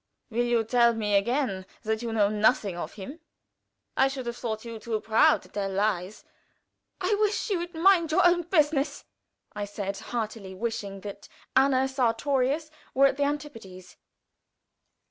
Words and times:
Will 0.31 0.45
you 0.45 0.63
tell 0.63 0.95
me 0.95 1.13
again 1.13 1.63
that 1.83 2.01
you 2.01 2.11
know 2.11 2.27
nothing 2.27 2.75
of 2.75 2.93
him? 2.93 3.19
I 3.95 4.07
should 4.07 4.25
have 4.25 4.35
thought 4.37 4.65
you 4.65 4.79
too 4.79 4.99
proud 4.99 5.43
to 5.43 5.49
tell 5.49 5.69
lies." 5.71 6.23
"I 6.99 7.13
wish 7.19 7.51
you 7.51 7.59
would 7.59 7.75
mind 7.75 8.09
your 8.11 8.25
own 8.25 8.41
business," 8.41 9.05
said 9.63 9.97
I, 9.99 10.03
heartily 10.09 10.55
wishing 10.55 11.01
that 11.01 11.27
Anna 11.55 11.87
Sartorius 11.87 12.71
were 12.95 13.05
at 13.05 13.17
the 13.17 13.25
antipodes. 13.25 13.97